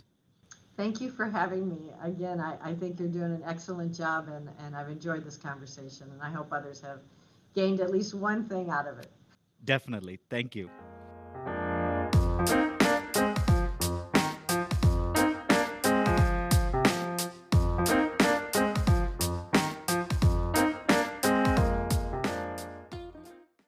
Thank 0.79 1.01
you 1.01 1.11
for 1.11 1.27
having 1.27 1.69
me. 1.69 1.91
Again, 2.05 2.41
I, 2.41 2.57
I 2.63 2.73
think 2.73 3.01
you're 3.01 3.09
doing 3.09 3.33
an 3.33 3.43
excellent 3.45 3.93
job, 3.93 4.29
and, 4.29 4.49
and 4.61 4.77
I've 4.77 4.89
enjoyed 4.89 5.25
this 5.25 5.37
conversation, 5.37 6.07
and 6.13 6.23
I 6.23 6.31
hope 6.31 6.53
others 6.53 6.81
have 6.83 7.01
gained 7.53 7.81
at 7.81 7.91
least 7.91 8.15
one 8.15 8.49
thing 8.49 8.71
out 8.71 8.87
of 8.87 9.01
it. 9.01 9.11
Definitely. 9.65 10.21
Thank 10.31 10.55
you. 10.55 10.71